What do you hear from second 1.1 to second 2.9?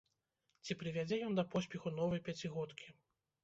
ён да поспеху новай пяцігодкі?